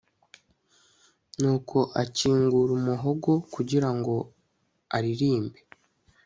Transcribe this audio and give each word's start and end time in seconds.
nuko 1.39 1.77
akingura 2.01 2.71
umuhogo 2.79 3.31
kugirango 3.53 4.15
aririmbe 4.95 5.59